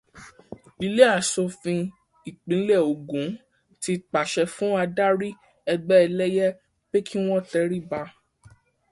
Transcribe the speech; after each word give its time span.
Ilé 0.85 1.03
aṣòfin 1.19 1.81
ìpínlẹ̀ 2.29 2.81
Ògùn 2.91 3.27
ti 3.81 3.91
pàṣẹ 4.11 4.43
fún 4.55 4.73
adarí 4.83 5.29
ẹgbẹ́ 5.73 5.99
ẹlẹ́yẹ 6.05 6.47
pé 6.89 6.97
kí 7.07 7.17
wọ́n 7.27 7.41
tẹríba 7.49 8.01